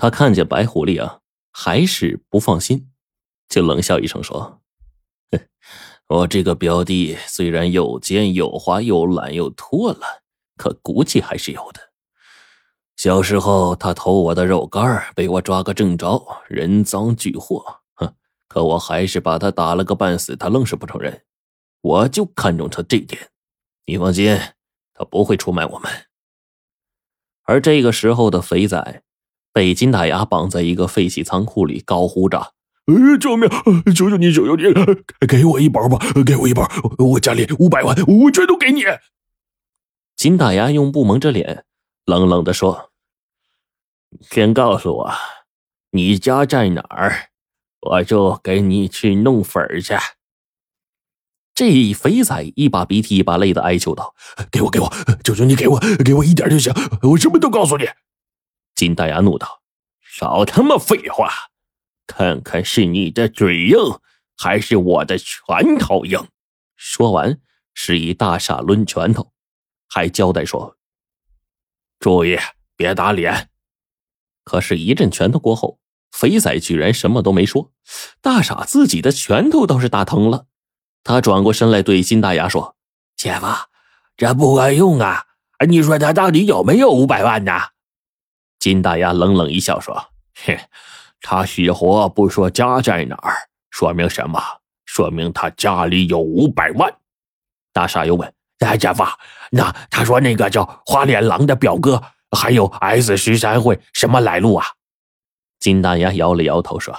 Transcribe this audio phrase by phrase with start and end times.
[0.00, 1.20] 他看见白狐狸啊，
[1.52, 2.90] 还是不放心，
[3.50, 4.62] 就冷笑一声说
[6.08, 10.22] ：“我这个表弟虽然又奸又滑又懒又拖了，
[10.56, 11.90] 可骨气还是有的。
[12.96, 17.62] 小时候他偷我的肉干，被我抓个正着，人赃俱获。
[17.96, 18.14] 哼，
[18.48, 21.22] 可我还是把他打了个半死，他愣是不承认。
[21.82, 23.28] 我就看中他这点，
[23.84, 24.34] 你放心，
[24.94, 25.92] 他不会出卖我们。”
[27.44, 29.02] 而这个时候的肥仔。
[29.52, 32.54] 被金大牙绑在一个废弃仓库里，高呼着
[32.86, 33.48] ：“呃，救命！
[33.94, 34.62] 求求你，求求你，
[35.26, 36.68] 给我一包吧，给我一包！
[36.98, 38.82] 我家里五百万，我全都给你。”
[40.16, 41.64] 金大牙用布蒙着脸，
[42.04, 42.90] 冷冷的说
[44.20, 45.12] ：“先告诉我，
[45.92, 47.30] 你家在哪儿，
[47.80, 49.94] 我就给你去弄粉去。”
[51.54, 54.14] 这肥仔一把鼻涕一把泪的哀求道
[54.52, 54.92] ：“给我，给我，
[55.24, 56.72] 求求你给我，给我一点就行，
[57.02, 57.86] 我什么都告诉你。”
[58.80, 59.60] 金大牙怒道
[60.00, 61.30] ：“少他妈废话！
[62.06, 63.76] 看看是你的嘴硬，
[64.38, 66.28] 还是我的拳头硬？”
[66.76, 67.38] 说完，
[67.74, 69.34] 示意大傻抡拳头，
[69.86, 70.78] 还交代说
[72.00, 72.38] ：“注意
[72.74, 73.50] 别打脸。”
[74.44, 75.78] 可是，一阵拳头过后，
[76.10, 77.70] 肥仔居然什么都没说。
[78.22, 80.46] 大傻自己的拳头倒是打疼了，
[81.04, 82.76] 他转过身来对金大牙说
[83.14, 83.46] ：“姐夫，
[84.16, 85.26] 这不管用啊！
[85.68, 87.52] 你说他到底有没有五百万呢？”
[88.60, 89.96] 金大牙冷冷一笑说
[90.46, 90.56] ：“哼，
[91.22, 93.34] 他死活不说家在哪儿，
[93.70, 94.40] 说明什么？
[94.84, 96.94] 说明他家里有五百万。”
[97.72, 99.02] 大傻又问：“哎，姐夫，
[99.50, 102.02] 那他说那个叫花脸狼的表哥，
[102.36, 104.66] 还有 S 十三会什么来路啊？”
[105.58, 106.94] 金大牙摇了摇头说：“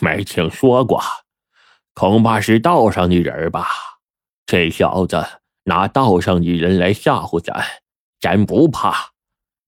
[0.00, 1.02] 没听说过，
[1.94, 3.66] 恐怕是道上的人吧？
[4.44, 5.26] 这小子
[5.64, 7.64] 拿道上的人来吓唬咱，
[8.20, 9.12] 咱不怕。”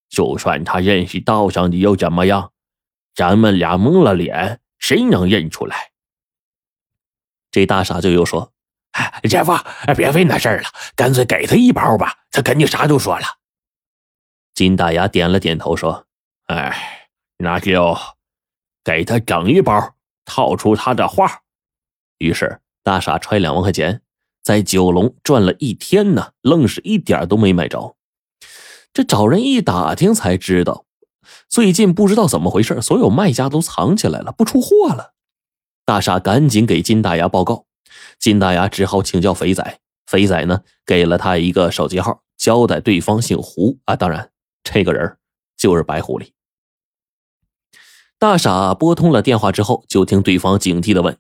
[0.09, 2.53] 就算他认识道上的又怎么样？
[3.15, 5.91] 咱们俩蒙了脸，谁能认出来？
[7.51, 8.53] 这大傻就又说
[8.93, 9.53] ：“哎，姐夫，
[9.97, 13.27] 别费那事儿了，干脆给他一包吧，他肯定啥都说了。”
[14.55, 16.07] 金大牙点了点头说
[16.47, 17.97] ：“哎，那就
[18.85, 21.43] 给他整一包，套出他的话。”
[22.19, 24.03] 于是大傻揣两万块钱，
[24.43, 27.97] 在九龙转了一天呢，愣是一点都没买着。
[28.99, 30.85] 这找人一打听才知道，
[31.49, 35.15] 最近不知道怎么回事，所有卖家都藏起来了，不出货了。
[35.85, 37.67] 大傻赶紧给金大牙报告，
[38.19, 39.79] 金大牙只好请教肥仔。
[40.09, 44.33] 肥仔呢，给了他一个手机号，交代对方姓胡啊，当然
[44.65, 45.17] 这个人
[45.57, 46.33] 就是白狐狸。
[48.19, 51.17] 大傻拨通了电话之后，就听对方警惕的问：“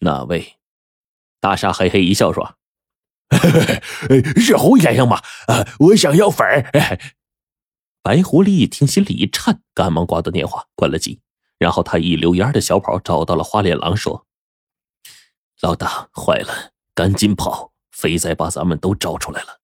[0.00, 0.56] 哪位？”
[1.40, 2.56] 大傻嘿嘿一笑说。
[4.36, 5.20] 是胡先生吗？
[5.48, 6.70] 啊，我想要粉儿。
[8.02, 11.20] 白狐狸一听，心里一颤，赶忙挂断电话，关了机。
[11.58, 14.26] 然后他一溜烟的小跑找到了花脸狼，说
[15.60, 17.72] ：“老大，坏了，赶紧跑！
[17.90, 19.60] 肥仔把咱们都找出来了。”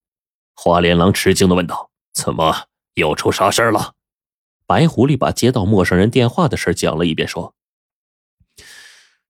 [0.56, 3.92] 花脸狼吃惊的问道：“怎么又出啥事了？”
[4.66, 7.54] 白狐狸把接到陌生人电话的事讲了一遍，说：“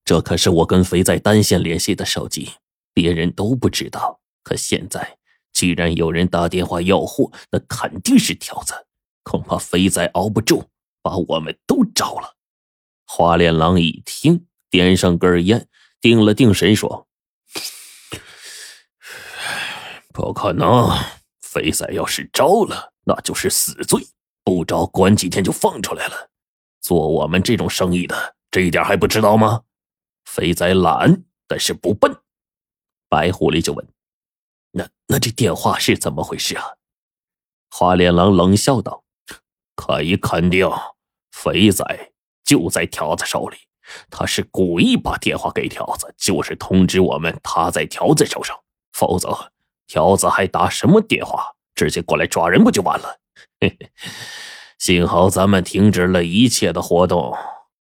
[0.05, 2.53] 这可是我跟肥仔单线联系的手机，
[2.95, 5.19] 别人都不知道。”可现在，
[5.53, 8.87] 既然有人打电话要货，那肯定是条子。
[9.23, 10.65] 恐怕肥仔熬不住，
[11.01, 12.37] 把我们都招了。
[13.07, 15.69] 花脸狼一听，点上根烟，
[16.01, 17.07] 定了定神，说
[20.13, 20.91] ：“不可能，
[21.41, 24.01] 肥仔要是招了，那就是死罪；
[24.43, 26.31] 不招，关几天就放出来了。
[26.81, 29.63] 做我们这种生意的，这一点还不知道吗？
[30.25, 32.17] 肥仔懒，但是不笨。”
[33.09, 33.87] 白狐狸就问。
[34.73, 36.65] 那那这电话是怎么回事啊？
[37.71, 39.05] 花脸狼冷笑道
[39.75, 40.69] ：“可以肯定，
[41.31, 41.85] 肥仔
[42.45, 43.57] 就在条子手里。
[44.11, 48.55] 他是故意把电话给条子，就是通知我们他在条子手上。
[48.93, 49.51] 否则，
[49.87, 51.55] 条子还打什么电话？
[51.75, 53.19] 直接过来抓人不就完了？
[53.59, 53.91] 嘿嘿，
[54.79, 57.35] 幸好咱们停止了一切的活动，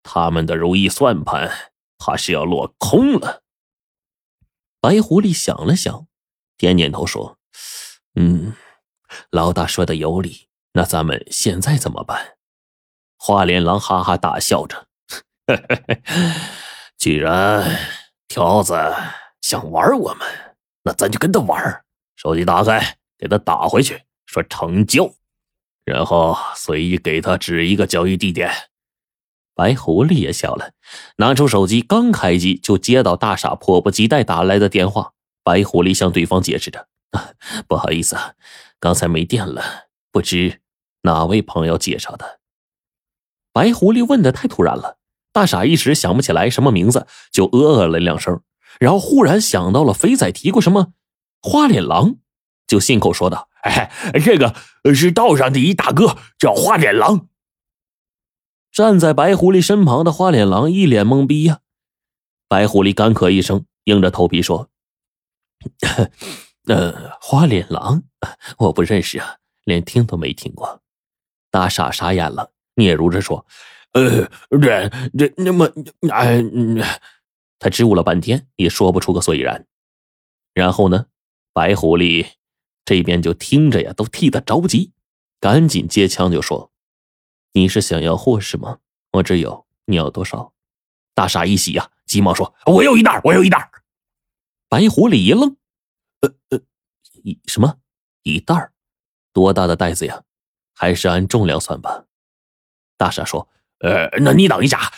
[0.02, 1.50] 他们的如意算盘
[1.98, 3.44] 怕是要落空了。”
[4.82, 6.08] 白狐狸想了想。
[6.58, 7.38] 点点头说
[8.14, 8.54] ：“嗯，
[9.30, 10.48] 老大说的有理。
[10.72, 12.36] 那咱们现在怎么办？”
[13.16, 14.86] 花脸狼哈哈大笑着
[16.98, 17.78] ：“既然
[18.28, 18.74] 条子
[19.40, 20.28] 想玩我们，
[20.82, 21.84] 那咱就跟他玩。
[22.16, 25.14] 手机打开，给他打回去，说成交，
[25.84, 28.52] 然后随意给他指一个交易地点。”
[29.54, 30.72] 白狐狸也笑了，
[31.16, 35.14] 拿出手机，刚开机就接到大傻迫不及待打来的电话。
[35.48, 37.30] 白狐狸向对方解释着：“啊
[37.66, 38.34] 不好意思啊，
[38.78, 39.62] 刚才没电了，
[40.12, 40.60] 不知
[41.04, 42.40] 哪位朋友介绍的。”
[43.50, 44.98] 白狐狸问的太突然了，
[45.32, 48.42] 大傻一时想不起来什么名字，就呃呃了两声，
[48.78, 50.92] 然后忽然想到了肥仔提过什么
[51.40, 52.16] 花脸狼，
[52.66, 53.90] 就信口说道：“哎，
[54.22, 54.54] 这个
[54.94, 57.28] 是道上的一大哥，叫花脸狼。”
[58.70, 61.60] 站在白狐狸身旁的花脸狼一脸懵逼呀。
[62.48, 64.68] 白狐狸干咳一声，硬着头皮说
[66.66, 68.02] ：“呃，花脸狼，
[68.58, 70.82] 我不认识啊，连听都没听过。”
[71.50, 73.46] 大傻傻眼了，嗫嚅着说
[73.92, 75.72] ：“呃，这这那么……
[76.10, 76.42] 哎，
[77.58, 79.66] 他支吾了半天，也说不出个所以然。
[80.54, 81.06] 然后呢，
[81.52, 82.26] 白狐狸
[82.84, 84.92] 这边就听着呀，都替他着急，
[85.40, 86.70] 赶紧接枪就说。
[87.52, 88.78] 你是想要货是吗？
[89.12, 90.52] 我这有，你要多少？
[91.14, 93.70] 大傻一喜呀，急忙说：“我有一袋，我有一袋。”
[94.68, 95.56] 白狐狸一愣
[96.20, 96.60] ：“呃呃，
[97.22, 97.78] 一什么？
[98.22, 98.70] 一袋？
[99.32, 100.22] 多大的袋子呀？
[100.74, 102.04] 还是按重量算吧。”
[102.96, 103.48] 大傻说
[103.80, 104.92] ：“呃，那你等一下。”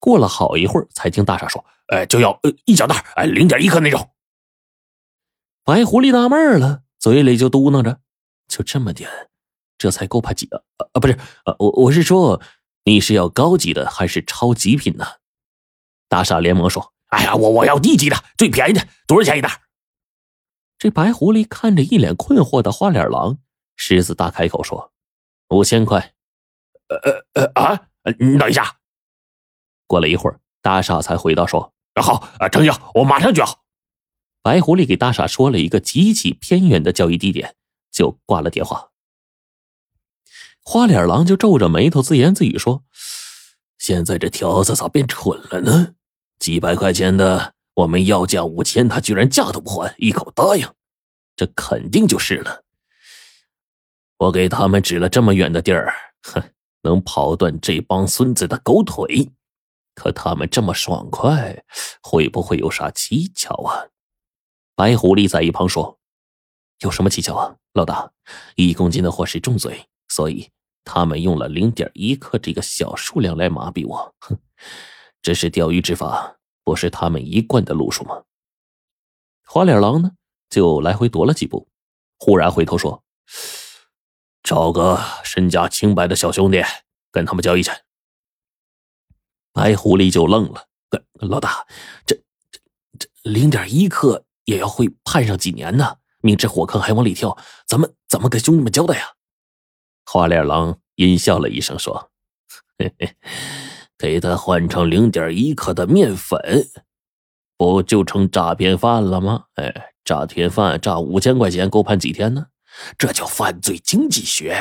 [0.00, 4.10] 过了好一会儿，才听大傻说：“呃，就要呃一小袋，哎，零点一克那种。”
[5.64, 8.00] 白狐狸纳闷了，嘴里就嘟囔着
[8.46, 9.10] ：“就这么点。”
[9.76, 10.60] 这才够怕几啊
[10.92, 11.00] 啊！
[11.00, 12.40] 不是，呃，我我是说，
[12.84, 15.04] 你是要高级的还是超极品呢？
[16.08, 19.62] 大傻连忙说：“哎呀，我我要低级的，最便宜的，多少钱一袋？”
[20.78, 23.38] 这白狐狸看着一脸困惑的花脸狼，
[23.76, 24.92] 狮子大开口说
[25.50, 26.14] ：“五千块。”
[26.88, 26.96] 呃
[27.34, 27.86] 呃呃啊！
[28.18, 28.78] 你等一下。
[29.86, 33.64] 过了一会儿，大傻才回答说：“好，啊，成交，我马上就要。”
[34.40, 37.56] 白狐狸给大傻说了一个极其偏远的交易地点，
[37.90, 38.90] 就挂了电话。
[40.62, 42.84] 花脸狼就皱着眉头自言自语说
[43.78, 45.94] ：“现在这条子咋变蠢了呢？
[46.38, 50.66] 几百块钱的，我们要价五千，他居然价都不还，一口答应。
[51.36, 52.64] 这肯定就是了。
[54.18, 55.92] 我给他们指了这么远的地儿，
[56.22, 56.42] 哼，
[56.82, 59.30] 能跑断这帮孙子的狗腿。
[59.94, 61.64] 可他们这么爽快，
[62.02, 63.86] 会不会有啥蹊跷啊？”
[64.76, 65.98] 白狐狸在一旁说
[66.80, 68.12] ：“有什么蹊跷啊，老大？
[68.54, 70.50] 一公斤的货是重罪，所以。”
[70.90, 74.38] 他们用了零点一克这个小数量来麻痹我，哼，
[75.22, 78.24] 这是钓鱼执法，不是他们一贯的路数吗？
[79.44, 80.12] 花脸狼呢，
[80.50, 81.68] 就来回踱了几步，
[82.18, 83.02] 忽然回头说
[84.42, 86.62] ：“找个身家清白的小兄弟
[87.10, 87.70] 跟他们交易去。”
[89.52, 90.68] 白狐狸就愣了
[91.20, 91.66] ：“老大，
[92.06, 92.14] 这
[92.50, 92.60] 这
[92.98, 95.96] 这零点一克也要会判上几年呢？
[96.20, 97.36] 明知火坑还往里跳，
[97.66, 99.14] 咱们怎么跟兄弟们交代呀？”
[100.04, 102.10] 花脸狼阴笑了一声，说
[102.78, 103.16] ：“嘿嘿，
[103.98, 106.68] 给他换成零点一克的面粉，
[107.56, 109.46] 不就成诈骗犯了吗？
[109.54, 112.46] 哎，诈骗犯诈五千块钱，够判几天呢？
[112.96, 114.56] 这叫犯罪经济学。”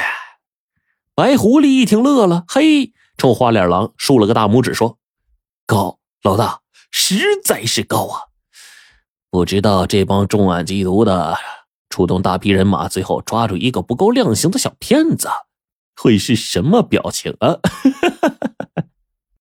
[1.14, 4.98] 白狐狸一听乐了，嘿，冲花脸狼竖了个大拇指，说
[5.66, 6.62] ：“高，老大，
[6.92, 8.22] 实在是高啊！
[9.30, 11.38] 不知道这帮重案缉毒的。”
[11.90, 15.30] 出动大批人马，最后抓住一个不够量刑的小骗子，
[15.96, 17.58] 会是什么表情啊？